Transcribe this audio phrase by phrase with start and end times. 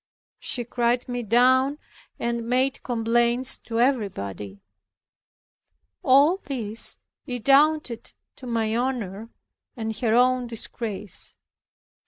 [0.39, 1.77] She cried me down,
[2.17, 4.59] and made complaints to everybody.
[6.01, 9.29] All this redounded to my honor
[9.77, 11.35] and her own disgrace.